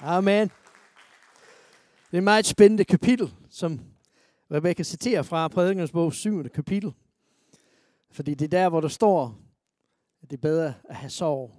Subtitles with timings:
[0.00, 0.48] Amen.
[2.06, 3.80] Det er et meget spændende kapitel, som
[4.52, 6.48] Rebecca citerer fra prædikernes bog 7.
[6.48, 6.92] kapitel.
[8.10, 9.38] Fordi det er der, hvor der står,
[10.22, 11.54] at det er bedre at have sorg.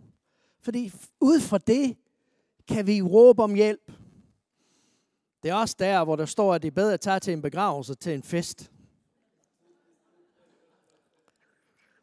[0.62, 1.98] Fordi ud fra det
[2.68, 3.92] kan vi råbe om hjælp.
[5.44, 7.42] Det er også der, hvor der står, at det er bedre at tage til en
[7.42, 8.72] begravelse til en fest.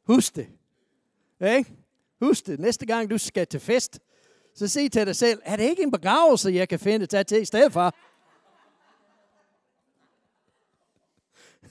[0.03, 0.49] Husk det.
[1.41, 1.77] Ikke?
[2.21, 2.61] Husk det.
[2.61, 4.01] Næste gang du skal til fest,
[4.55, 7.43] så sig til dig selv, er det ikke en begravelse, jeg kan finde tage til
[7.43, 7.95] i stedet for?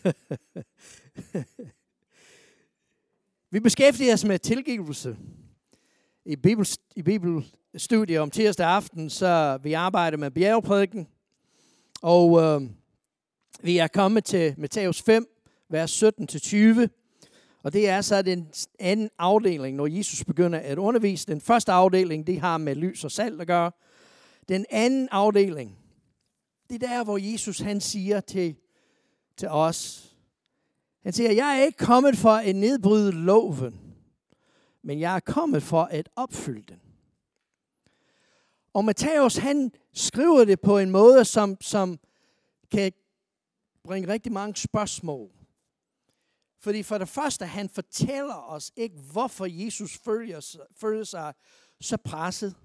[3.52, 5.17] Vi beskæftiger os med tilgivelse.
[6.25, 11.08] I, Bibel, i bibelstudiet om tirsdag aften, så vi arbejder med bjergprædiken.
[12.02, 12.61] Og øh,
[13.63, 15.27] vi er kommet til Matthæus 5,
[15.70, 17.00] vers 17-20.
[17.63, 21.27] Og det er så den anden afdeling, når Jesus begynder at undervise.
[21.27, 23.71] Den første afdeling, det har med lys og salt at gøre.
[24.49, 25.77] Den anden afdeling,
[26.69, 28.55] det er der, hvor Jesus han siger til,
[29.38, 30.08] til os,
[31.03, 33.81] han siger, jeg er ikke kommet for at nedbryde loven,
[34.83, 36.81] men jeg er kommet for at opfylde den.
[38.73, 41.99] Og Matthæus, han skriver det på en måde, som, som
[42.71, 42.91] kan
[43.83, 45.41] bringe rigtig mange spørgsmål.
[46.62, 51.34] Fordi for det første, han fortæller os ikke, hvorfor Jesus følger, følger sig
[51.81, 52.56] så presset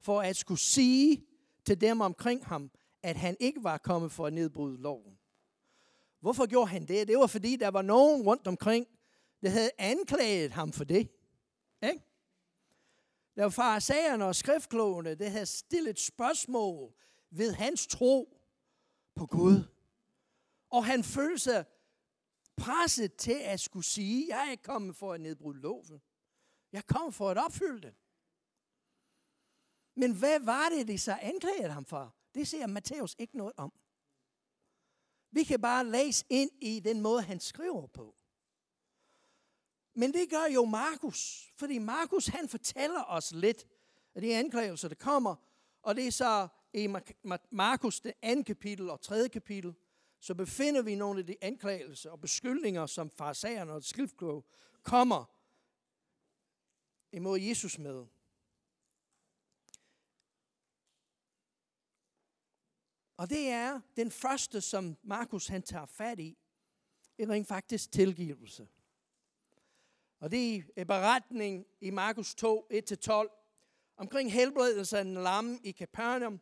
[0.00, 1.26] for at skulle sige
[1.66, 2.70] til dem omkring ham,
[3.02, 5.18] at han ikke var kommet for at nedbryde loven.
[6.20, 7.08] Hvorfor gjorde han det?
[7.08, 8.86] Det var fordi, der var nogen rundt omkring,
[9.42, 11.08] der havde anklaget ham for det.
[11.82, 12.02] Ikke?
[13.36, 16.94] Der var farisæerne og skriftklogene, der havde stillet spørgsmål
[17.30, 18.38] ved hans tro
[19.14, 19.62] på Gud.
[20.70, 21.64] Og han følte sig
[22.56, 26.02] presset til at skulle sige, jeg er ikke kommet for at nedbryde loven.
[26.72, 27.94] Jeg kom for at opfylde den.
[29.94, 32.14] Men hvad var det, de så anklagede ham for?
[32.34, 33.72] Det ser Matthæus ikke noget om.
[35.30, 38.16] Vi kan bare læse ind i den måde, han skriver på.
[39.94, 43.66] Men det gør jo Markus, fordi Markus han fortæller os lidt
[44.14, 45.36] af de anklagelser, der kommer,
[45.82, 46.88] og det er så i
[47.50, 49.74] Markus det andet kapitel og tredje kapitel,
[50.22, 54.44] så befinder vi nogle af de anklagelser og beskyldninger, som farsagerne og skriftklog
[54.82, 55.24] kommer
[57.12, 58.06] imod Jesus med.
[63.16, 66.38] Og det er den første, som Markus han tager fat i.
[67.16, 68.68] Det er rent faktisk tilgivelse.
[70.20, 76.40] Og det er beretning i Markus 2, 1-12, omkring helbredelse af en lamme i Capernaum.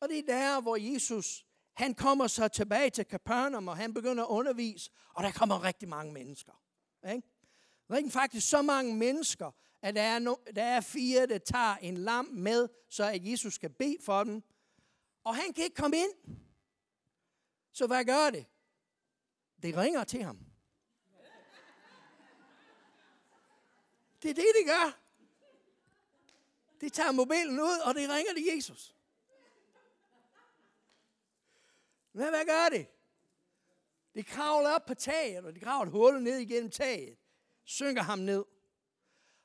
[0.00, 4.24] Og det er der, hvor Jesus, han kommer så tilbage til Capernaum, og han begynder
[4.24, 6.52] at undervise, og der kommer rigtig mange mennesker.
[7.10, 7.28] Ikke?
[7.90, 9.50] Rent faktisk så mange mennesker,
[9.82, 13.54] at der er, no, der er fire, der tager en lam med, så at Jesus
[13.54, 14.42] skal bede for dem.
[15.24, 16.38] Og han kan ikke komme ind.
[17.72, 18.46] Så hvad gør det?
[19.62, 20.38] Det ringer til ham.
[24.22, 24.98] Det er det, det gør.
[26.80, 28.94] De tager mobilen ud, og det ringer til Jesus.
[32.12, 32.86] Men hvad gør det?
[34.14, 37.18] De kravler op på taget, og de graver et hul ned igennem taget.
[37.64, 38.44] Synker ham ned.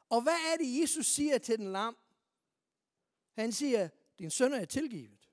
[0.09, 1.97] Og hvad er det, Jesus siger til den lam?
[3.35, 3.89] Han siger,
[4.19, 5.29] din søn er tilgivet.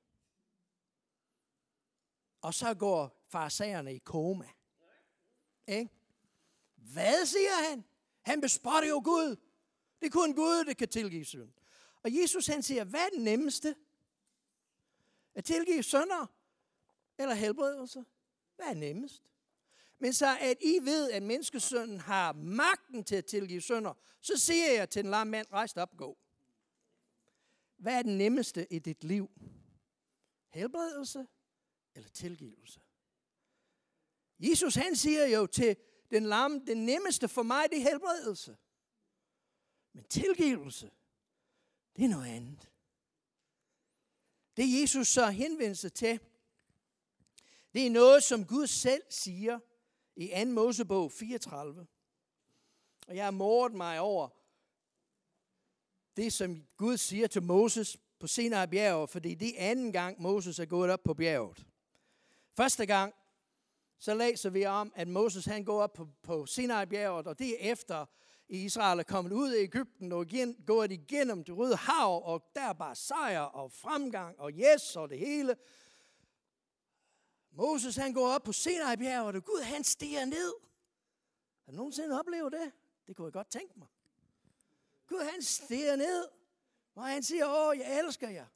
[2.41, 4.49] Og så går farsagerne i koma.
[5.67, 5.91] Ikke?
[6.77, 7.85] Hvad siger han?
[8.23, 9.37] Han bespotter jo Gud.
[10.01, 11.53] Det er kun Gud, der kan tilgive synd.
[12.03, 13.77] Og Jesus han siger, hvad er det nemmeste?
[15.35, 16.27] At tilgive sønder
[17.19, 18.05] eller helbredelse?
[18.57, 19.23] Hvad er nemmest?
[19.99, 24.73] Men så at I ved, at menneskesønnen har magten til at tilgive sønder, så siger
[24.73, 26.19] jeg til en lam mand, rejs op og gå.
[27.77, 29.31] Hvad er det nemmeste i dit liv?
[30.49, 31.27] Helbredelse
[31.95, 32.81] eller tilgivelse.
[34.39, 35.77] Jesus han siger jo til
[36.11, 38.57] den lamme, den nemmeste for mig, det er helbredelse.
[39.93, 40.91] Men tilgivelse,
[41.97, 42.71] det er noget andet.
[44.57, 46.21] Det Jesus så henvender sig til,
[47.75, 49.59] det er noget, som Gud selv siger
[50.17, 50.51] i 2.
[50.51, 51.87] Mosebog 34.
[53.09, 54.29] Og jeg har mordet mig over
[56.17, 60.59] det, som Gud siger til Moses på Sinai bjerget, fordi det er anden gang, Moses
[60.59, 61.67] er gået op på bjerget.
[62.57, 63.15] Første gang,
[63.99, 67.73] så læser vi om, at Moses han går op på, på Sinai-bjerget, og det er
[67.73, 68.07] efter
[68.49, 72.43] Israel er kommet ud af Ægypten, og igen, går de igennem det røde hav, og
[72.55, 75.57] der er bare sejr og fremgang og yes og det hele.
[77.55, 80.55] Moses han går op på Sinai-bjerget, og Gud han stiger ned.
[81.65, 82.73] Har du nogensinde oplevet det?
[83.07, 83.89] Det kunne jeg godt tænke mig.
[85.07, 86.29] Gud han stiger ned
[86.95, 88.47] og han siger, åh, jeg elsker jer.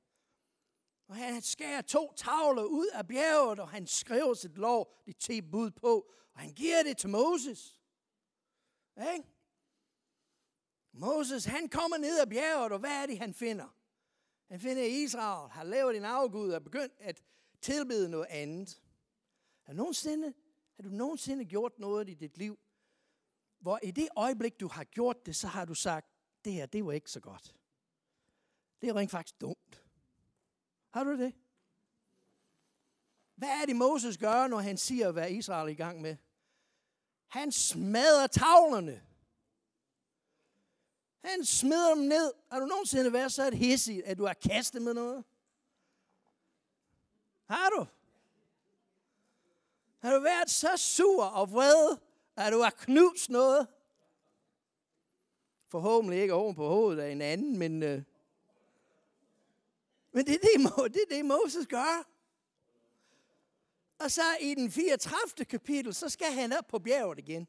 [1.08, 5.40] Og han skærer to tavler ud af bjerget, og han skriver sit lov, de ti
[5.40, 7.80] bud på, og han giver det til Moses.
[9.14, 9.28] Ikke?
[10.92, 13.76] Moses, han kommer ned af bjerget, og hvad er det, han finder?
[14.48, 17.22] Han finder, at Israel har lavet en afgud og begyndt at
[17.60, 18.82] tilbede noget andet.
[19.69, 20.35] Har du nogensinde,
[20.76, 22.59] har du nogensinde gjort noget i dit liv,
[23.59, 26.06] hvor i det øjeblik, du har gjort det, så har du sagt,
[26.44, 27.56] det her, det var ikke så godt.
[28.81, 29.85] Det er rent faktisk dumt.
[30.91, 31.35] Har du det?
[33.35, 36.17] Hvad er det, Moses gør, når han siger, hvad Israel er i gang med?
[37.26, 39.03] Han smadrer tavlerne.
[41.25, 42.32] Han smider dem ned.
[42.53, 45.25] Har du nogensinde været så et hissigt, at du har kastet med noget?
[47.47, 47.87] Har du?
[49.98, 51.96] Har du været så sur og vred,
[52.36, 53.66] at du har knust noget?
[55.68, 58.02] Forhåbentlig ikke oven på hovedet af en anden, men, øh,
[60.12, 62.08] men det, er det, det er det, Moses gør.
[63.98, 65.44] Og så i den 34.
[65.44, 67.48] kapitel, så skal han op på bjerget igen.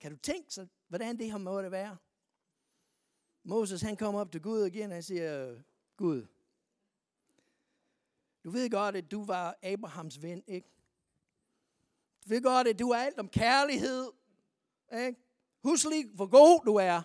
[0.00, 1.96] Kan du tænke sig, hvordan det her må det være?
[3.44, 5.62] Moses han kommer op til Gud igen, og han siger,
[5.96, 6.26] Gud,
[8.44, 10.68] du ved godt, at du var Abrahams ven, ikke?
[12.26, 14.12] Vi ved godt, at du er alt om kærlighed,
[14.92, 15.20] ikke?
[15.62, 17.02] Husk lige, hvor god du er,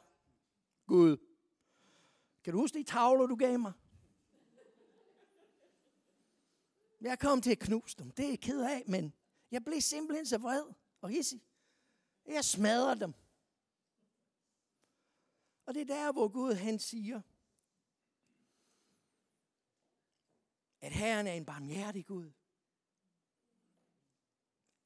[0.88, 1.18] Gud.
[2.44, 3.74] Kan du huske de tavler, du gav mig?
[7.02, 8.12] Jeg kom til at knuse dem.
[8.12, 9.14] Det er jeg ked af, men
[9.52, 10.64] jeg blev simpelthen så vred
[11.02, 11.42] og hissig.
[12.26, 13.14] Jeg smadrer dem.
[15.66, 17.22] Og det er der, hvor Gud han siger,
[20.82, 22.32] at Herren er en barmhjertig Gud.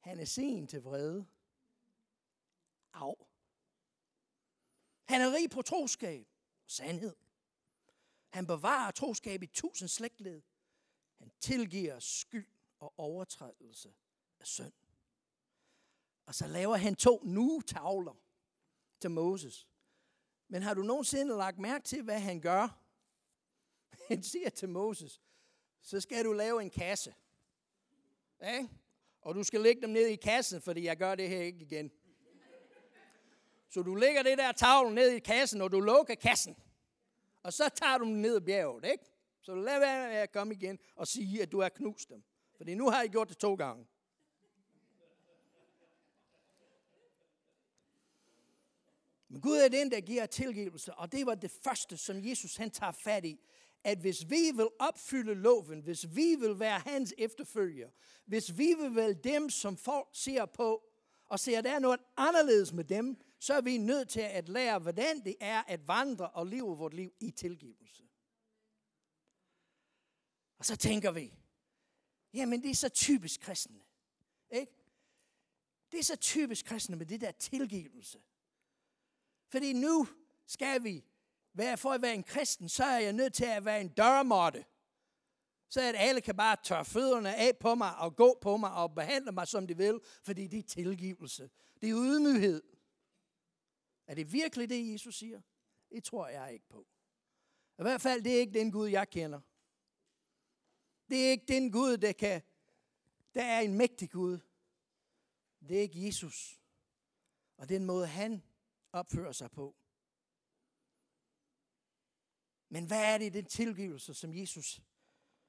[0.06, 1.26] Han er sen til vrede.
[2.92, 3.16] Au.
[5.04, 6.26] Han er rig på troskab
[6.64, 7.16] og sandhed.
[8.28, 10.42] Han bevarer troskab i tusind slægtled.
[11.18, 12.48] Han tilgiver skyld
[12.78, 13.94] og overtrædelse
[14.40, 14.72] af synd.
[16.26, 18.14] Og så laver han to nu tavler
[19.00, 19.68] til Moses.
[20.48, 22.80] Men har du nogensinde lagt mærke til, hvad han gør?
[24.08, 25.22] Han siger til Moses,
[25.80, 27.14] så skal du lave en kasse.
[28.40, 28.68] Ja?
[29.26, 31.90] Og du skal lægge dem ned i kassen, fordi jeg gør det her ikke igen.
[33.68, 36.56] Så du lægger det der tavlen ned i kassen, og du lukker kassen.
[37.42, 39.04] Og så tager du dem ned i bjerget, ikke?
[39.40, 42.22] Så lad være med at komme igen og sige, at du har knust dem.
[42.56, 43.86] Fordi nu har I gjort det to gange.
[49.28, 52.70] Men Gud er den, der giver tilgivelse, og det var det første, som Jesus han
[52.70, 53.40] tager fat i.
[53.86, 57.90] At hvis vi vil opfylde loven, hvis vi vil være hans efterfølger,
[58.24, 60.82] hvis vi vil være dem, som folk ser på,
[61.26, 64.48] og ser, at der er noget anderledes med dem, så er vi nødt til at
[64.48, 68.02] lære, hvordan det er at vandre og leve vort liv i tilgivelse.
[70.58, 71.34] Og så tænker vi,
[72.32, 73.80] jamen det er så typisk kristne.
[74.50, 74.72] Ikke?
[75.92, 78.22] Det er så typisk kristne med det der tilgivelse.
[79.48, 80.08] Fordi nu
[80.46, 81.04] skal vi
[81.76, 84.64] for at være en kristen, så er jeg nødt til at være en dørmåtte.
[85.68, 88.94] Så at alle kan bare tørre fødderne af på mig og gå på mig og
[88.94, 91.50] behandle mig, som de vil, fordi det er tilgivelse.
[91.80, 92.62] Det er ydmyghed.
[94.06, 95.40] Er det virkelig det, Jesus siger?
[95.90, 96.86] Det tror jeg ikke på.
[97.78, 99.40] I hvert fald, det er ikke den Gud, jeg kender.
[101.08, 102.42] Det er ikke den Gud, der kan,
[103.34, 104.38] der er en mægtig Gud.
[105.68, 106.60] Det er ikke Jesus.
[107.56, 108.42] Og den måde, han
[108.92, 109.76] opfører sig på.
[112.68, 114.80] Men hvad er det, den tilgivelse, som Jesus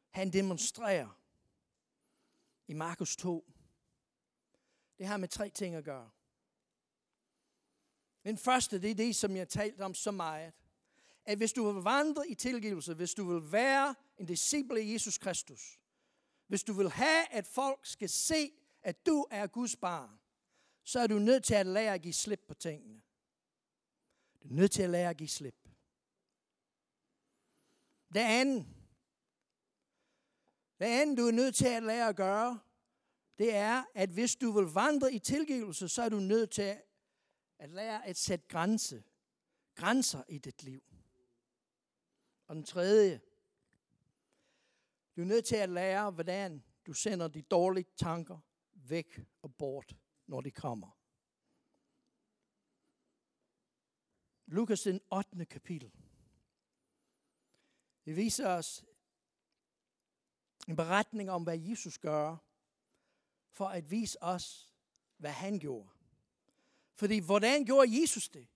[0.10, 1.22] han demonstrerer
[2.68, 3.54] i Markus 2?
[4.98, 6.10] Det har med tre ting at gøre.
[8.24, 10.54] Den første, det er det, som jeg talt om så meget.
[11.26, 15.18] At hvis du vil vandre i tilgivelse, hvis du vil være en disciple af Jesus
[15.18, 15.80] Kristus,
[16.48, 18.52] hvis du vil have, at folk skal se,
[18.84, 20.20] at du er Guds barn,
[20.84, 23.02] så er du nødt til at lære at give slip på tingene.
[24.44, 25.67] Du er nødt til at lære at give slip.
[28.14, 28.66] Det andet,
[30.80, 32.60] det andet, du er nødt til at lære at gøre,
[33.40, 36.82] det er, at hvis du vil vandre i tilgivelse, så er du nødt til
[37.60, 39.04] at lære at sætte grænse,
[39.76, 40.84] grænser i dit liv.
[42.48, 43.22] Og den tredje,
[45.16, 48.40] du er nødt til at lære, hvordan du sender de dårlige tanker
[48.74, 49.96] væk og bort,
[50.28, 50.98] når de kommer.
[54.46, 55.46] Lukas den 8.
[55.46, 55.92] kapitel.
[58.08, 58.86] Det viser os
[60.68, 62.38] en beretning om, hvad Jesus gør,
[63.50, 64.74] for at vise os,
[65.18, 65.90] hvad han gjorde.
[66.94, 68.48] Fordi hvordan gjorde Jesus det?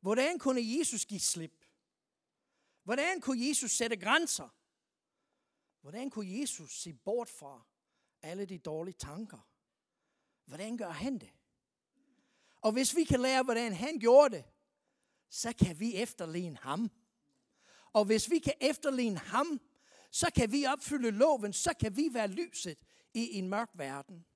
[0.00, 1.64] Hvordan kunne Jesus give slip?
[2.82, 4.48] Hvordan kunne Jesus sætte grænser?
[5.80, 7.66] Hvordan kunne Jesus se bort fra
[8.22, 9.48] alle de dårlige tanker?
[10.44, 11.32] Hvordan gør han det?
[12.60, 14.44] Og hvis vi kan lære, hvordan han gjorde det,
[15.28, 16.90] så kan vi efterligne ham.
[17.98, 19.60] Og hvis vi kan efterligne ham,
[20.10, 22.78] så kan vi opfylde loven, så kan vi være lyset
[23.14, 24.26] i en mørk verden.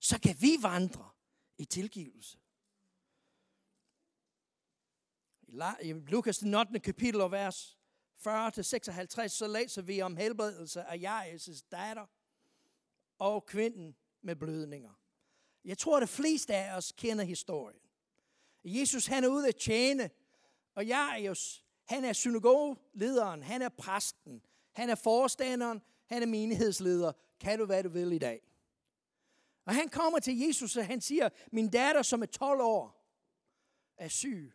[0.00, 1.10] Så kan vi vandre
[1.58, 2.38] i tilgivelse.
[5.82, 6.80] I Lukas den 8.
[6.80, 7.78] kapitel og vers
[8.26, 12.06] 40-56, så læser vi om helbredelse af Jairus' datter
[13.18, 14.92] og kvinden med blødninger.
[15.64, 17.80] Jeg tror, at de fleste af os kender historien.
[18.64, 20.10] Jesus han er ude at tjene,
[20.74, 24.42] og Jairus, han er synagogelederen, han er præsten,
[24.72, 27.12] han er forstanderen, han er menighedsleder.
[27.40, 28.42] Kan du, hvad du vil i dag?
[29.64, 33.06] Og han kommer til Jesus, og han siger, min datter, som er 12 år,
[33.96, 34.52] er syg.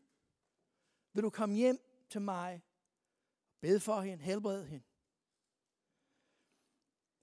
[1.13, 2.63] Vil du komme hjem til mig?
[3.61, 4.85] Bed for hende, helbred hende.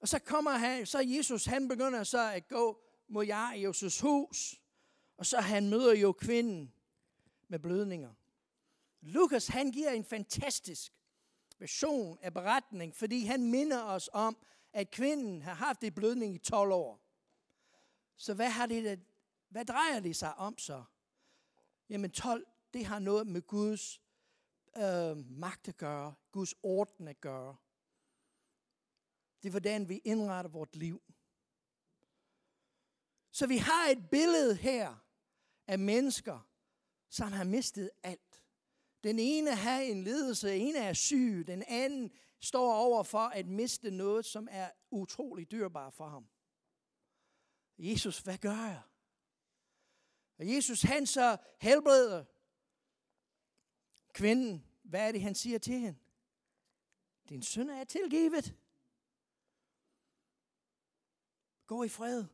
[0.00, 4.60] Og så kommer han, så Jesus, han begynder så at gå mod Jairus' hus,
[5.16, 6.72] og så han møder jo kvinden
[7.48, 8.14] med blødninger.
[9.02, 10.92] Lukas, han giver en fantastisk
[11.58, 14.36] version af beretningen, fordi han minder os om,
[14.72, 17.00] at kvinden har haft et blødning i 12 år.
[18.16, 19.00] Så hvad, har det,
[19.48, 20.84] hvad drejer det sig om så?
[21.88, 24.00] Jamen 12, det har noget med Guds
[24.76, 27.56] øh, magt at gøre, Guds orden at gøre.
[29.42, 31.02] Det er, hvordan vi indretter vort liv.
[33.30, 34.96] Så vi har et billede her
[35.66, 36.48] af mennesker,
[37.08, 38.31] som har mistet alt.
[39.04, 43.46] Den ene har en ledelse, den ene er syg, den anden står over for at
[43.46, 46.28] miste noget, som er utrolig dyrbar for ham.
[47.78, 48.82] Jesus, hvad gør jeg?
[50.38, 52.24] Og Jesus, han så helbreder
[54.12, 54.66] kvinden.
[54.82, 55.98] Hvad er det, han siger til hende?
[57.28, 58.56] Din søn er tilgivet.
[61.66, 62.24] Gå i fred.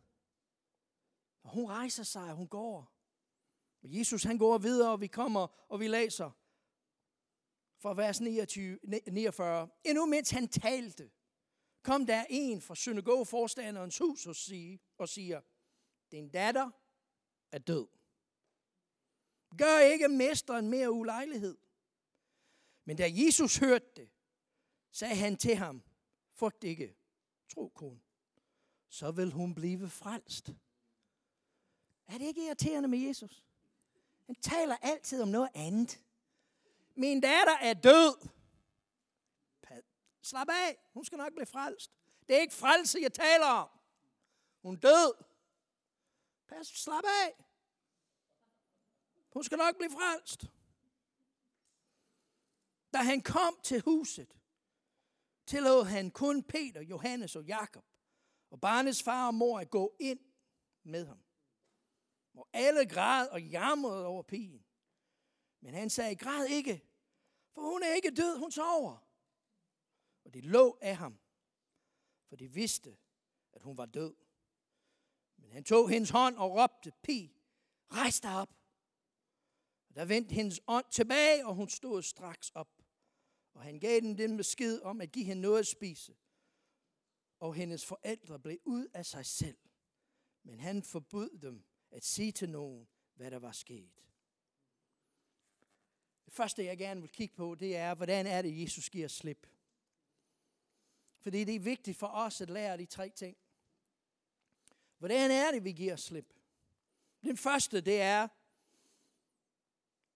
[1.42, 2.92] Og hun rejser sig, og hun går.
[3.82, 6.30] Og Jesus han går videre, og vi kommer, og vi læser
[7.78, 9.68] fra vers 29, 49.
[9.84, 11.10] Endnu mens han talte,
[11.82, 15.40] kom der en fra synagogeforstanderens hus og, sige, og siger,
[16.10, 16.70] din datter
[17.52, 17.86] er død.
[19.58, 21.58] Gør ikke mesteren mere ulejlighed.
[22.84, 24.10] Men da Jesus hørte det,
[24.90, 25.82] sagde han til ham,
[26.34, 26.96] frygt ikke,
[27.48, 28.02] tro kun,
[28.88, 30.48] så vil hun blive frelst.
[32.06, 33.44] Er det ikke irriterende med Jesus?
[34.26, 36.00] Han taler altid om noget andet.
[36.98, 38.28] Min datter er død.
[40.22, 40.78] Slap af.
[40.92, 41.92] Hun skal nok blive frelst.
[42.28, 43.68] Det er ikke frelse, jeg taler om.
[44.62, 45.24] Hun er død.
[46.48, 47.44] Pas, slap af.
[49.32, 50.44] Hun skal nok blive frelst.
[52.92, 54.36] Da han kom til huset,
[55.46, 57.84] tillod han kun Peter, Johannes og Jakob
[58.50, 60.20] og barnets far og mor at gå ind
[60.82, 61.22] med ham.
[62.34, 64.67] Og alle græd og jamrede over pigen.
[65.60, 66.84] Men han sagde, græd ikke,
[67.54, 69.08] for hun er ikke død, hun sover.
[70.24, 71.18] Og de lå af ham,
[72.28, 72.98] for de vidste,
[73.52, 74.14] at hun var død.
[75.36, 77.36] Men han tog hendes hånd og råbte, Pi,
[77.92, 78.54] rejs dig op.
[79.88, 82.82] Og der vendte hendes ånd tilbage, og hun stod straks op.
[83.54, 86.16] Og han gav den den besked om at give hende noget at spise.
[87.40, 89.58] Og hendes forældre blev ud af sig selv.
[90.42, 94.04] Men han forbød dem at sige til nogen, hvad der var sket.
[96.28, 99.46] Det første, jeg gerne vil kigge på, det er, hvordan er det, Jesus giver slip.
[101.18, 103.36] Fordi det er vigtigt for os at lære de tre ting.
[104.98, 106.34] Hvordan er det, vi giver slip?
[107.22, 108.28] Den første, det er,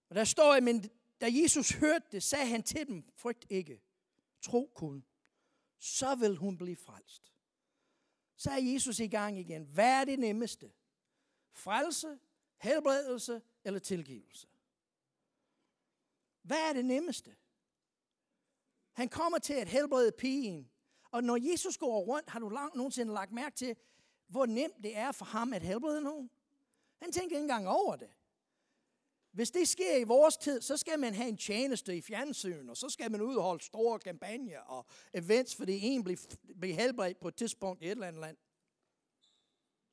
[0.09, 0.89] og der står, men
[1.21, 3.81] da Jesus hørte det, sagde han til dem, frygt ikke,
[4.41, 5.05] tro kun,
[5.79, 7.33] så vil hun blive frelst.
[8.35, 9.63] Så er Jesus i gang igen.
[9.63, 10.71] Hvad er det nemmeste?
[11.51, 12.19] Frelse,
[12.57, 14.47] helbredelse eller tilgivelse?
[16.43, 17.35] Hvad er det nemmeste?
[18.93, 20.69] Han kommer til at helbrede pigen.
[21.11, 23.75] Og når Jesus går rundt, har du langt nogensinde lagt mærke til,
[24.27, 26.29] hvor nemt det er for ham at helbrede nogen?
[27.01, 28.09] Han tænker ikke engang over det.
[29.31, 32.77] Hvis det sker i vores tid, så skal man have en tjeneste i fjernsyn, og
[32.77, 37.35] så skal man udholde store kampagner og events, fordi en bliver, bliver helbredt på et
[37.35, 38.37] tidspunkt i et eller andet land.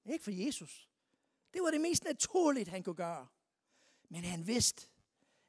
[0.05, 0.91] Ikke for Jesus.
[1.55, 3.27] Det var det mest naturligt, han kunne gøre.
[4.09, 4.89] Men han vidste,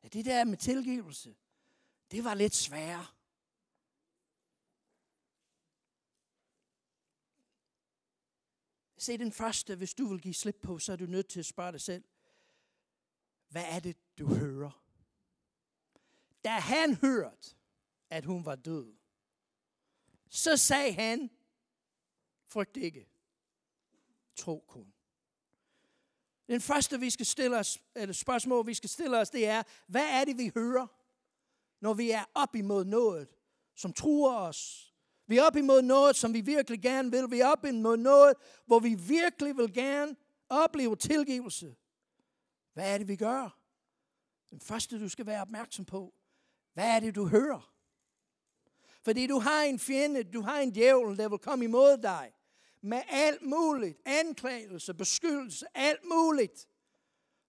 [0.01, 1.35] at det der med tilgivelse,
[2.11, 3.07] det var lidt sværere.
[8.97, 11.45] Se den første, hvis du vil give slip på, så er du nødt til at
[11.45, 12.03] spørge dig selv,
[13.47, 14.83] hvad er det, du hører?
[16.43, 17.55] Da han hørte,
[18.09, 18.95] at hun var død.
[20.29, 21.29] Så sagde han,
[22.45, 23.09] frygt ikke,
[24.35, 24.93] tro kun.
[26.51, 30.05] Den første, vi skal stille os, eller spørgsmål, vi skal stille os, det er, hvad
[30.09, 30.87] er det, vi hører,
[31.81, 33.27] når vi er op imod noget,
[33.75, 34.93] som truer os?
[35.27, 37.31] Vi er op imod noget, som vi virkelig gerne vil.
[37.31, 38.33] Vi er op imod noget,
[38.65, 40.15] hvor vi virkelig vil gerne
[40.49, 41.75] opleve tilgivelse.
[42.73, 43.59] Hvad er det, vi gør?
[44.49, 46.13] Den første, du skal være opmærksom på,
[46.73, 47.73] hvad er det, du hører?
[49.03, 52.33] Fordi du har en fjende, du har en djævel, der vil komme imod dig
[52.81, 56.67] med alt muligt, anklagelse, beskyldelse, alt muligt,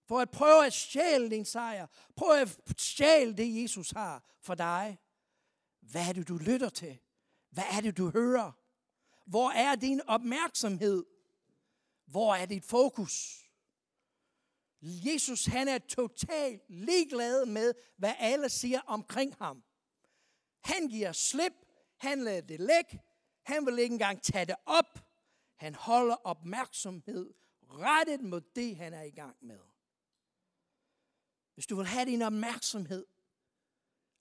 [0.07, 1.87] for at prøve at stjæle din sejr.
[2.15, 4.99] prøve at stjæle det, Jesus har for dig.
[5.81, 6.99] Hvad er det, du lytter til?
[7.49, 8.51] Hvad er det, du hører?
[9.25, 11.05] Hvor er din opmærksomhed?
[12.05, 13.43] Hvor er dit fokus?
[14.81, 19.63] Jesus han er totalt ligeglad med, hvad alle siger omkring ham.
[20.63, 21.53] Han giver slip.
[21.97, 23.01] Han lader det lægge.
[23.43, 24.99] Han vil ikke engang tage det op.
[25.63, 29.59] Han holder opmærksomhed rettet mod det, han er i gang med.
[31.53, 33.05] Hvis du vil have din opmærksomhed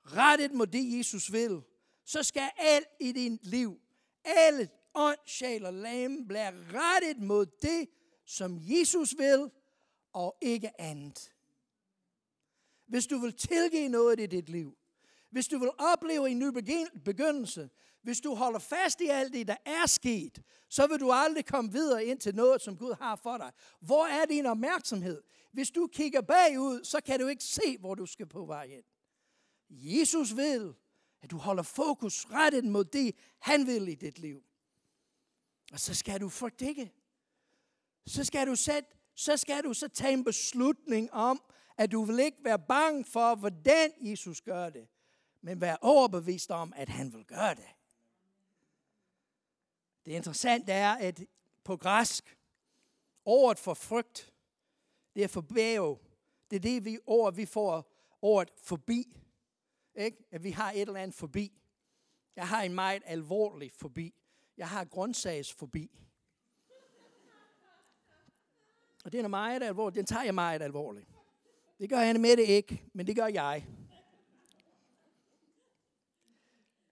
[0.04, 1.62] rettet mod det, Jesus vil,
[2.04, 3.80] så skal alt i din liv,
[4.24, 7.88] alle ånd, sjæl og lame, blive rettet mod det,
[8.24, 9.50] som Jesus vil,
[10.12, 11.32] og ikke andet.
[12.86, 14.78] Hvis du vil tilgive noget i dit liv,
[15.30, 16.46] hvis du vil opleve en ny
[17.04, 17.70] begyndelse,
[18.02, 21.72] hvis du holder fast i alt det, der er sket, så vil du aldrig komme
[21.72, 23.52] videre ind til noget, som Gud har for dig.
[23.80, 25.22] Hvor er din opmærksomhed?
[25.52, 28.84] Hvis du kigger bagud, så kan du ikke se, hvor du skal på vej ind.
[29.70, 30.74] Jesus vil,
[31.22, 34.42] at du holder fokus rettet mod det, han vil i dit liv.
[35.72, 36.92] Og så skal du fordække.
[38.06, 41.42] Så skal du sætte så skal du så tage en beslutning om,
[41.78, 44.88] at du vil ikke være bange for, hvordan Jesus gør det,
[45.42, 47.68] men være overbevist om, at han vil gøre det.
[50.06, 51.20] Det interessante er, at
[51.64, 52.38] på græsk,
[53.24, 54.32] ordet for frygt,
[55.14, 55.98] det er forbæve.
[56.50, 59.18] Det er det vi, ord, vi får ordet forbi.
[59.94, 60.24] Ikke?
[60.30, 61.62] At vi har et eller andet forbi.
[62.36, 64.14] Jeg har en meget alvorlig forbi.
[64.56, 66.00] Jeg har grundsags forbi.
[69.04, 69.94] Og den er meget alvorlig.
[69.94, 71.08] Den tager jeg meget alvorligt.
[71.78, 73.66] Det gør han med det ikke, men det gør jeg.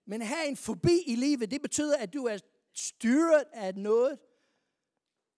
[0.05, 2.39] Men at have en forbi i livet, det betyder, at du er
[2.81, 4.19] styret af noget,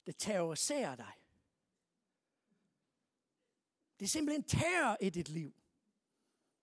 [0.06, 1.12] der terroriserer dig.
[3.98, 5.54] Det er simpelthen terror i dit liv.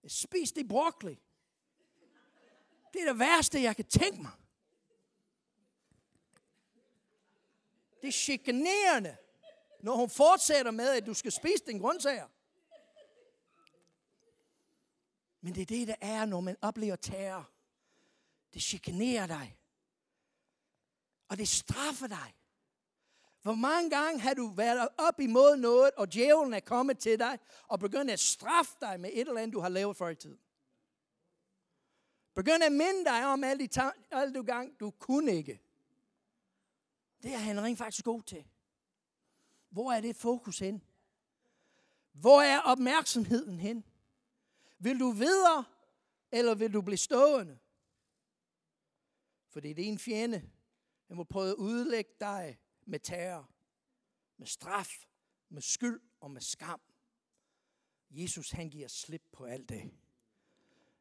[0.07, 1.19] Spis det broccoli.
[2.93, 4.31] Det er det værste, jeg kan tænke mig.
[8.01, 9.17] Det er chikanerende
[9.79, 12.27] når hun fortsætter med, at du skal spise din grøntsager.
[15.41, 17.49] Men det er det, der er, når man oplever terror.
[18.53, 19.58] Det chikanerer dig.
[21.29, 22.33] Og det straffer dig.
[23.41, 27.39] Hvor mange gange har du været op imod noget, og djævlen er kommet til dig,
[27.67, 30.39] og begyndt at straffe dig med et eller andet, du har lavet før i tiden?
[32.33, 35.61] Begynd at minde dig om alle de, alle de gange, du kunne ikke.
[37.23, 38.45] Det er han rent faktisk god til.
[39.69, 40.83] Hvor er det fokus hen?
[42.11, 43.85] Hvor er opmærksomheden hen?
[44.79, 45.65] Vil du videre,
[46.31, 47.57] eller vil du blive stående?
[49.47, 50.49] For det er en fjende.
[51.09, 53.49] Han må prøve at udlægge dig med terror,
[54.37, 55.07] med straf,
[55.49, 56.81] med skyld og med skam.
[58.11, 59.91] Jesus han giver slip på alt det.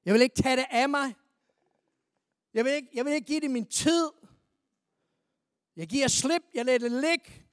[0.05, 1.15] Jeg vil ikke tage det af mig.
[2.55, 4.11] Jeg vil ikke, jeg vil ikke give det min tid.
[5.77, 7.47] Jeg giver slip, jeg lader det ligge.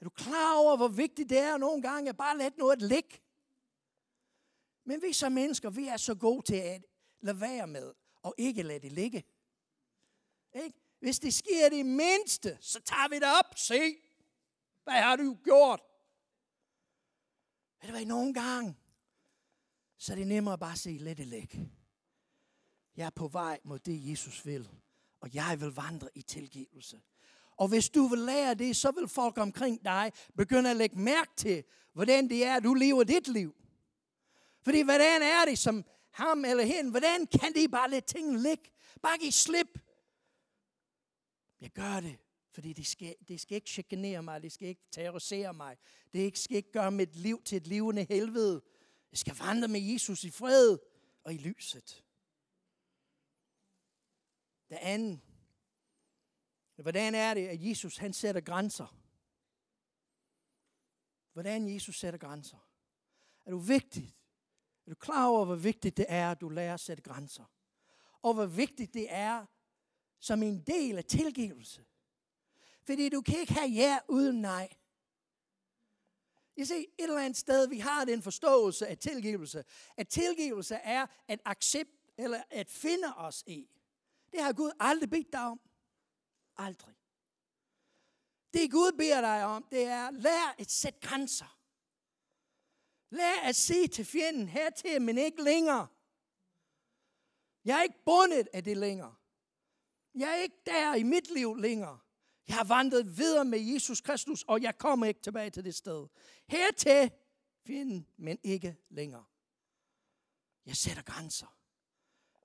[0.00, 3.20] Er du klar over, hvor vigtigt det er nogle gange at bare lade noget ligge?
[4.84, 6.84] Men vi som mennesker, vi er så gode til at
[7.20, 9.24] lade være med, og ikke lade det ligge.
[10.54, 10.81] Ikke?
[11.02, 13.58] Hvis det sker det mindste, så tager vi det op.
[13.58, 13.96] Se,
[14.84, 15.80] hvad har du gjort?
[17.80, 18.76] Ved du hvad, nogle gange,
[19.98, 21.70] så er det nemmere at bare sige, let det ligge.
[22.96, 24.68] Jeg er på vej mod det, Jesus vil,
[25.20, 27.00] og jeg vil vandre i tilgivelse.
[27.56, 31.30] Og hvis du vil lære det, så vil folk omkring dig begynde at lægge mærke
[31.36, 33.54] til, hvordan det er, du lever dit liv.
[34.62, 36.90] Fordi hvordan er det som ham eller hende?
[36.90, 38.72] Hvordan kan de bare lade tingene ligge?
[39.02, 39.78] Bare give slip.
[41.62, 42.18] Jeg gør det,
[42.50, 45.76] fordi det skal, det skal ikke chikanere mig, det skal ikke terrorisere mig.
[46.12, 48.62] Det skal ikke gøre mit liv til et levende helvede.
[49.10, 50.78] Jeg skal vandre med Jesus i fred
[51.24, 52.04] og i lyset.
[54.68, 55.20] Det andet,
[56.76, 58.96] Hvordan er det, at Jesus han sætter grænser?
[61.32, 62.68] Hvordan Jesus sætter grænser?
[63.44, 64.16] Er du vigtigt?
[64.86, 67.44] Er du klar over, hvor vigtigt det er, at du lærer at sætte grænser?
[68.22, 69.46] og hvor vigtigt det er
[70.22, 71.84] som en del af tilgivelse.
[72.82, 74.68] Fordi du kan ikke have ja uden nej.
[76.56, 79.64] Jeg ser et eller andet sted, vi har den forståelse af tilgivelse.
[79.96, 83.70] At tilgivelse er at accept, eller at finde os i.
[84.32, 85.60] Det har Gud aldrig bedt dig om.
[86.56, 86.94] Aldrig.
[88.54, 91.58] Det Gud beder dig om, det er, lær at sætte grænser.
[93.10, 95.88] Lær at sige til fjenden hertil, men ikke længere.
[97.64, 99.14] Jeg er ikke bundet af det længere.
[100.14, 101.98] Jeg er ikke der i mit liv længere.
[102.48, 106.06] Jeg har vandret videre med Jesus Kristus, og jeg kommer ikke tilbage til det sted.
[106.46, 107.10] Hertil,
[107.66, 109.24] fjenden, men ikke længere.
[110.66, 111.56] Jeg sætter grænser.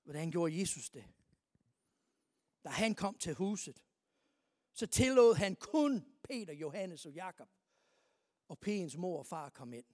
[0.04, 1.04] Hvordan gjorde Jesus det?
[2.64, 3.82] Da han kom til huset,
[4.72, 7.48] så tillod han kun Peter, Johannes og Jakob
[8.48, 9.84] og Pens mor og far komme ind.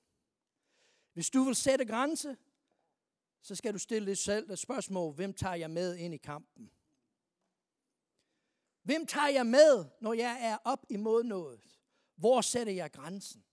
[1.13, 2.37] Hvis du vil sætte grænse,
[3.43, 6.71] så skal du stille dig selv et spørgsmål, hvem tager jeg med ind i kampen?
[8.85, 11.61] Hvem tager jeg med, når jeg er op imod noget?
[12.17, 13.45] Hvor sætter jeg grænsen?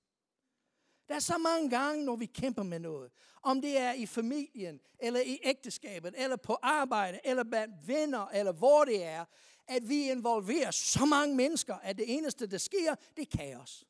[1.08, 3.12] Der er så mange gange, når vi kæmper med noget.
[3.44, 8.52] Om det er i familien, eller i ægteskabet, eller på arbejde, eller blandt venner, eller
[8.52, 9.26] hvor det er,
[9.68, 13.86] at vi involverer så mange mennesker, at det eneste, der sker, det er kaos.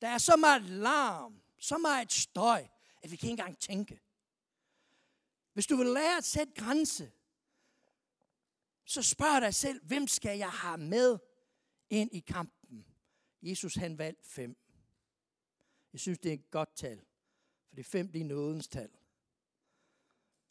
[0.00, 2.66] Der er så meget larm, så meget støj,
[3.02, 4.00] at vi kan ikke engang tænke.
[5.52, 7.12] Hvis du vil lære at sætte grænse,
[8.86, 11.18] så spørg dig selv, hvem skal jeg have med
[11.90, 12.86] ind i kampen?
[13.42, 14.56] Jesus han valgte fem.
[15.92, 17.04] Jeg synes, det er et godt tal.
[17.68, 18.90] For det fem, det er nådens tal.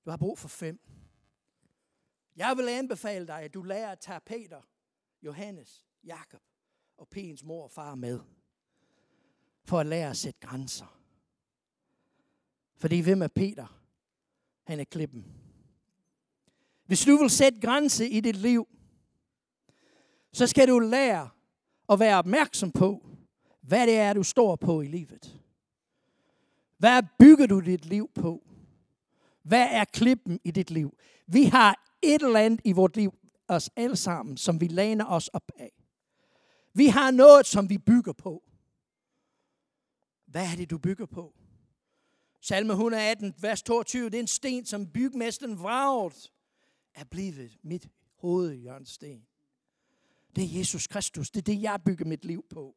[0.06, 0.80] Du har brug for fem.
[2.36, 4.62] Jeg vil anbefale dig, at du lærer at tage Peter,
[5.22, 6.42] Johannes, Jakob
[6.98, 8.20] og Pens mor og far med.
[9.64, 11.02] For at lære at sætte grænser.
[12.76, 13.82] Fordi hvem er Peter?
[14.64, 15.46] Han er klippen.
[16.86, 18.68] Hvis du vil sætte grænse i dit liv,
[20.34, 21.30] så skal du lære
[21.90, 23.06] at være opmærksom på,
[23.62, 25.40] hvad det er, du står på i livet.
[26.78, 28.44] Hvad bygger du dit liv på?
[29.44, 30.98] Hvad er klippen i dit liv?
[31.28, 33.14] Vi har et eller andet i vores liv,
[33.48, 35.72] os alle sammen, som vi læner os op af.
[36.74, 38.44] Vi har noget, som vi bygger på.
[40.28, 41.34] Hvad er det, du bygger på?
[42.42, 46.32] Salme 118, vers 22, det er en sten, som bygmesteren vraget
[46.96, 49.28] er blevet mit hovedjørnsten.
[50.36, 51.32] Det er Jesus Kristus.
[51.32, 52.76] Det er det, jeg bygger mit liv på.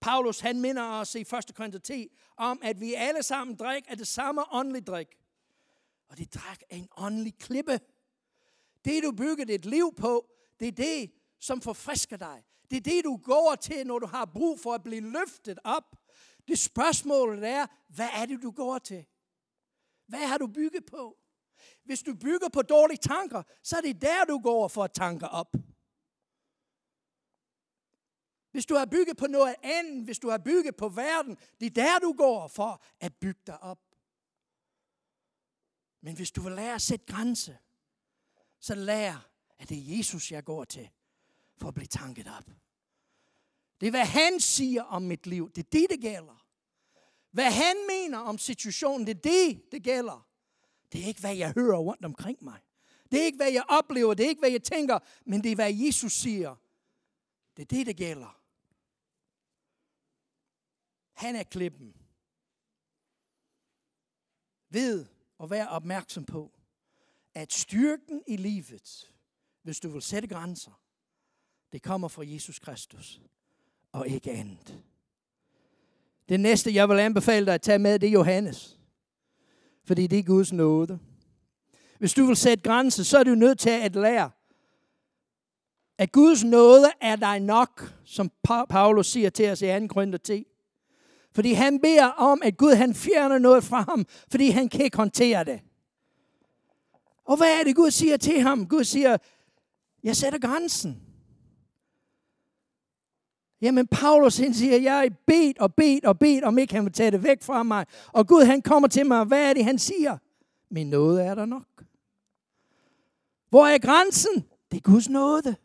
[0.00, 1.28] Paulus, han minder os i 1.
[1.54, 5.08] Korinther 10 om, at vi alle sammen drik af det samme åndelige drik.
[6.08, 7.80] Og det drak af en åndelig klippe.
[8.84, 10.30] Det, du bygger dit liv på,
[10.60, 12.44] det er det, som forfrisker dig.
[12.70, 15.96] Det er det, du går til, når du har brug for at blive løftet op.
[16.48, 19.06] Det spørgsmål er, hvad er det, du går til?
[20.06, 21.19] Hvad har du bygget på?
[21.84, 25.28] Hvis du bygger på dårlige tanker, så er det der, du går for at tanke
[25.28, 25.56] op.
[28.50, 31.70] Hvis du har bygget på noget andet, hvis du har bygget på verden, det er
[31.70, 33.78] der, du går for at bygge dig op.
[36.02, 37.58] Men hvis du vil lære at sætte grænse,
[38.60, 40.90] så lær, at det er Jesus, jeg går til
[41.56, 42.50] for at blive tanket op.
[43.80, 45.50] Det er, hvad han siger om mit liv.
[45.50, 46.46] Det er det, det gælder.
[47.30, 50.29] Hvad han mener om situationen, det er det, det gælder.
[50.92, 52.60] Det er ikke, hvad jeg hører rundt omkring mig.
[53.10, 54.14] Det er ikke, hvad jeg oplever.
[54.14, 54.98] Det er ikke, hvad jeg tænker.
[55.24, 56.56] Men det er, hvad Jesus siger.
[57.56, 58.40] Det er det, det gælder.
[61.12, 61.96] Han er klippen.
[64.70, 65.06] Ved
[65.42, 66.52] at være opmærksom på,
[67.34, 69.12] at styrken i livet,
[69.62, 70.82] hvis du vil sætte grænser,
[71.72, 73.20] det kommer fra Jesus Kristus
[73.92, 74.84] og ikke andet.
[76.28, 78.79] Det næste, jeg vil anbefale dig at tage med, det er Johannes.
[79.84, 80.98] Fordi det er Guds nåde.
[81.98, 84.30] Hvis du vil sætte grænser, så er du nødt til at lære,
[85.98, 88.30] at Guds nåde er dig nok, som
[88.68, 89.86] Paulus siger til os i 2.
[89.86, 90.46] Korinther 10.
[91.32, 94.96] Fordi han beder om, at Gud han fjerner noget fra ham, fordi han kan ikke
[94.96, 95.60] håndtere det.
[97.24, 98.68] Og hvad er det, Gud siger til ham?
[98.68, 99.16] Gud siger,
[100.02, 101.02] jeg sætter grænsen.
[103.60, 106.92] Jamen Paulus han siger, jeg er bedt og bedt og bedt, om ikke han vil
[106.92, 107.86] tage det væk fra mig.
[108.06, 110.18] Og Gud han kommer til mig, hvad er det han siger?
[110.70, 111.84] Men noget er der nok.
[113.48, 114.44] Hvor er grænsen?
[114.70, 115.56] Det er Guds nåde.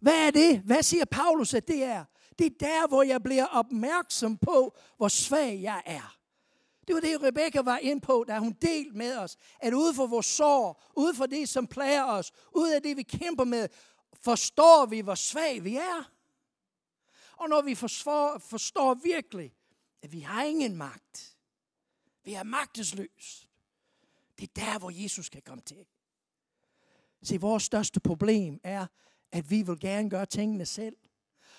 [0.00, 0.58] Hvad er det?
[0.58, 2.04] Hvad siger Paulus, at det er?
[2.38, 6.16] Det er der, hvor jeg bliver opmærksom på, hvor svag jeg er.
[6.86, 10.06] Det var det, Rebecca var ind på, da hun delte med os, at ude for
[10.06, 13.68] vores sår, ude for det, som plager os, ude af det, vi kæmper med,
[14.30, 16.12] forstår vi, hvor svag vi er.
[17.36, 19.54] Og når vi forstår, forstår virkelig,
[20.02, 21.36] at vi har ingen magt.
[22.24, 23.48] Vi er magtesløse.
[24.38, 25.86] Det er der, hvor Jesus kan komme til.
[27.22, 28.86] Se, vores største problem er,
[29.32, 30.96] at vi vil gerne gøre tingene selv.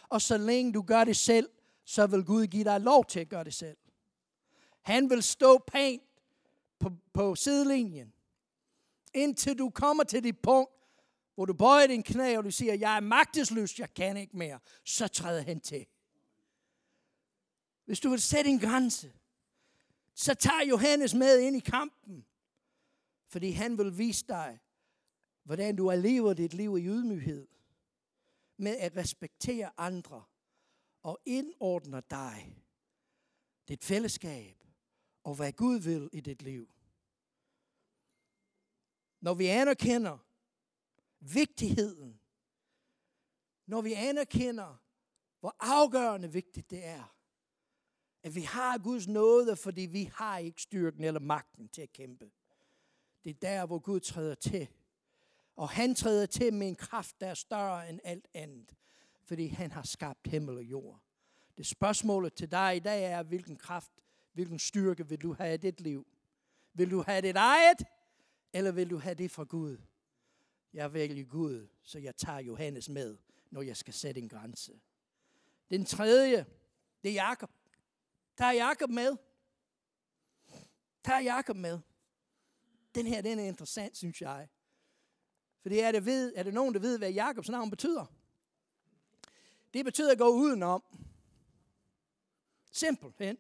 [0.10, 1.50] Og så længe du gør det selv,
[1.86, 3.78] så vil Gud give dig lov til at gøre det selv.
[4.82, 6.04] Han vil stå pænt
[6.80, 8.14] på, på sidelinjen,
[9.14, 10.77] indtil du kommer til det punkt,
[11.38, 14.60] hvor du bøjer din knæ, og du siger, jeg er magtesløs, jeg kan ikke mere.
[14.84, 15.88] Så træder han til.
[17.86, 19.14] Hvis du vil sætte en grænse,
[20.14, 22.26] så tager Johannes med ind i kampen.
[23.28, 24.60] Fordi han vil vise dig,
[25.44, 27.48] hvordan du lever dit liv i ydmyghed.
[28.58, 30.24] Med at respektere andre
[31.04, 32.64] og indordne dig.
[33.68, 34.64] Dit fællesskab
[35.24, 36.70] og hvad Gud vil i dit liv.
[39.22, 40.27] Når vi anerkender
[41.34, 42.20] vigtigheden,
[43.66, 44.82] når vi anerkender,
[45.40, 47.18] hvor afgørende vigtigt det er,
[48.24, 52.32] at vi har Guds nåde, fordi vi har ikke styrken eller magten til at kæmpe.
[53.24, 54.68] Det er der, hvor Gud træder til.
[55.56, 58.76] Og han træder til med en kraft, der er større end alt andet.
[59.24, 61.02] Fordi han har skabt himmel og jord.
[61.58, 63.92] Det spørgsmålet til dig i dag er, hvilken kraft,
[64.34, 66.08] hvilken styrke vil du have i dit liv?
[66.74, 67.84] Vil du have dit eget,
[68.54, 69.78] eller vil du have det fra Gud?
[70.78, 73.18] Jeg vælger Gud, så jeg tager Johannes med,
[73.52, 74.80] når jeg skal sætte en grænse.
[75.70, 76.46] Den tredje,
[77.04, 77.52] det er Jakob.
[78.38, 79.18] Tag Jakob med.
[81.04, 81.80] Tag Jakob med.
[82.96, 84.50] Den her, den er interessant, synes jeg.
[85.62, 88.06] For det er, det ved, er det nogen, der ved, hvad Jakobs navn betyder?
[89.74, 90.84] Det betyder at gå udenom.
[92.72, 93.38] Simpelthen.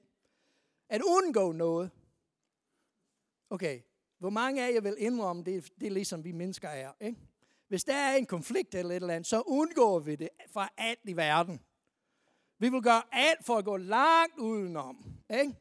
[0.89, 1.91] At undgå noget.
[3.49, 3.81] Okay,
[4.19, 6.91] hvor mange af jer vil indrømme, det, det er ligesom vi mennesker er.
[7.01, 7.19] Ikke?
[7.67, 10.99] Hvis der er en konflikt eller et eller andet, så undgår vi det fra alt
[11.03, 11.61] i verden.
[12.59, 15.05] Vi vil gøre alt for at gå langt udenom.
[15.29, 15.55] Ikke?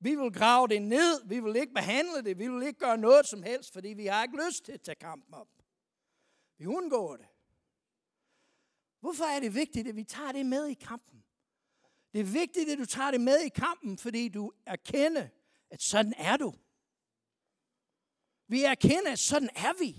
[0.00, 1.28] Vi vil grave det ned.
[1.28, 2.38] Vi vil ikke behandle det.
[2.38, 4.94] Vi vil ikke gøre noget som helst, fordi vi har ikke lyst til at tage
[4.94, 5.48] kampen op.
[6.58, 7.26] Vi undgår det.
[9.00, 11.24] Hvorfor er det vigtigt, at vi tager det med i kampen?
[12.12, 15.28] Det er vigtigt, at du tager det med i kampen, fordi du erkender,
[15.70, 16.54] at sådan er du.
[18.52, 19.96] Vi erkender, at sådan er vi.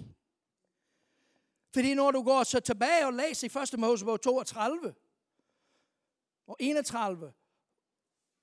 [1.74, 3.80] Fordi når du går så tilbage og læser i 1.
[3.80, 4.96] Mosebog 32
[6.48, 7.34] og 31,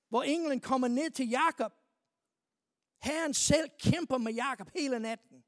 [0.09, 1.73] hvor englen kommer ned til Jakob,
[3.01, 5.43] Herren selv kæmper med Jakob hele natten.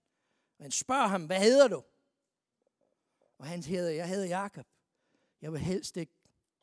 [0.58, 1.84] Og han spørger ham, hvad hedder du?
[3.38, 4.68] Og han hedder, jeg hedder Jakob.
[5.42, 6.14] Jeg vil helst ikke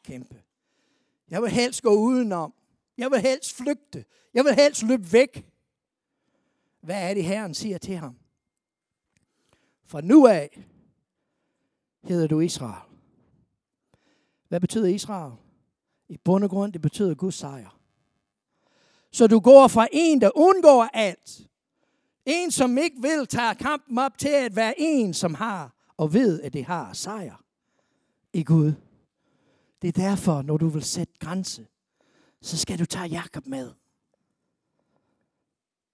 [0.05, 0.43] kæmpe.
[1.31, 2.55] Jeg vil helst gå udenom.
[2.97, 4.05] Jeg vil helst flygte.
[4.35, 5.50] Jeg vil helst løbe væk.
[6.81, 8.17] Hvad er det, Herren siger til ham?
[9.87, 10.65] Fra nu af
[12.05, 12.83] hedder du Israel.
[14.49, 15.33] Hvad betyder Israel?
[16.09, 17.77] I bund og grund, det betyder Guds sejr.
[19.13, 21.41] Så du går fra en, der undgår alt.
[22.27, 26.41] En, som ikke vil tage kampen op til at være en, som har og ved,
[26.41, 27.45] at det har sejr
[28.33, 28.73] i Gud.
[29.83, 31.67] Det er derfor, når du vil sætte grænse,
[32.43, 33.73] så skal du tage Jakob med.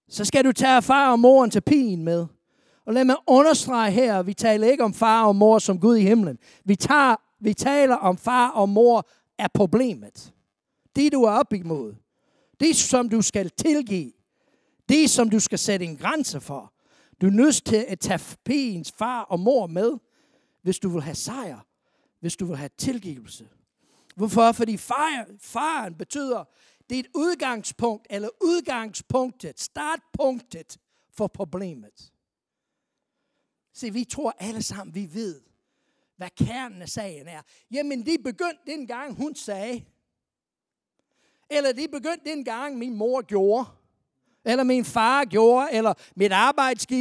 [0.09, 2.27] Så skal du tage far og moren til pigen med.
[2.87, 6.03] Og lad mig understrege her, vi taler ikke om far og mor som Gud i
[6.03, 6.39] himlen.
[6.65, 10.33] Vi, tager, vi taler om far og mor er problemet.
[10.97, 11.95] Det du er op imod.
[12.61, 14.13] Det som du skal tilgive.
[14.89, 16.73] Det som du skal sætte en grænse for.
[17.21, 19.93] Du er nødt til at tage pigens far og mor med,
[20.63, 21.67] hvis du vil have sejr.
[22.21, 23.49] Hvis du vil have tilgivelse.
[24.17, 24.53] Hvorfor?
[24.53, 26.45] Fordi far, faren betyder,
[26.91, 30.79] det er et udgangspunkt, eller udgangspunktet, startpunktet
[31.13, 32.13] for problemet.
[33.73, 35.41] Se, vi tror alle sammen, vi ved,
[36.17, 37.43] hvad kernen af sagen er.
[37.71, 39.85] Jamen, det begyndte dengang, hun sagde.
[41.51, 43.69] Eller det begyndte dengang, min mor gjorde.
[44.45, 45.73] Eller min far gjorde.
[45.73, 46.95] Eller mit arbejdsgiver